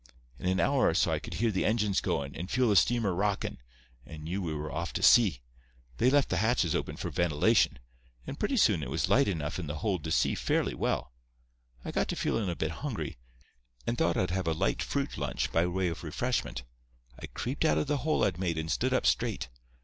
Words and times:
In 0.39 0.47
an 0.47 0.59
hour 0.59 0.87
or 0.89 0.95
so 0.95 1.11
I 1.11 1.19
could 1.19 1.35
hear 1.35 1.51
the 1.51 1.63
engines 1.63 2.01
goin', 2.01 2.33
and 2.33 2.49
feel 2.49 2.69
the 2.69 2.75
steamer 2.75 3.13
rockin', 3.13 3.59
and 4.03 4.13
I 4.15 4.17
knew 4.17 4.41
we 4.41 4.55
were 4.55 4.71
off 4.71 4.93
to 4.93 5.03
sea. 5.03 5.43
They 5.97 6.09
left 6.09 6.29
the 6.29 6.37
hatches 6.37 6.73
open 6.73 6.97
for 6.97 7.11
ventilation, 7.11 7.77
and 8.25 8.39
pretty 8.39 8.57
soon 8.57 8.81
it 8.81 8.89
was 8.89 9.09
light 9.09 9.27
enough 9.27 9.59
in 9.59 9.67
the 9.67 9.75
hold 9.75 10.03
to 10.05 10.11
see 10.11 10.33
fairly 10.33 10.73
well. 10.73 11.13
I 11.85 11.91
got 11.91 12.07
to 12.07 12.15
feelin' 12.15 12.49
a 12.49 12.55
bit 12.55 12.71
hungry, 12.81 13.19
and 13.85 13.95
thought 13.95 14.17
I'd 14.17 14.31
have 14.31 14.47
a 14.47 14.53
light 14.55 14.81
fruit 14.81 15.19
lunch, 15.19 15.51
by 15.51 15.67
way 15.67 15.87
of 15.89 16.03
refreshment. 16.03 16.63
I 17.21 17.27
creeped 17.27 17.63
out 17.63 17.77
of 17.77 17.85
the 17.85 17.97
hole 17.97 18.23
I'd 18.23 18.39
made 18.39 18.57
and 18.57 18.71
stood 18.71 18.95
up 18.95 19.05
straight. 19.05 19.49